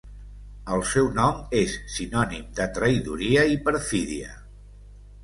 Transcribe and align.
El 0.77 0.85
seu 0.91 1.09
nom 1.17 1.43
és 1.59 1.75
sinònim 1.97 2.47
de 2.61 2.67
traïdoria 2.79 3.45
i 3.57 3.61
perfídia. 3.69 4.33